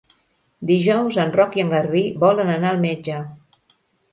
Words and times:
Dijous 0.69 1.19
en 1.25 1.33
Roc 1.35 1.53
i 1.59 1.63
en 1.65 1.69
Garbí 1.75 2.03
volen 2.25 2.51
anar 2.55 2.73
al 2.73 2.83
metge. 2.87 3.21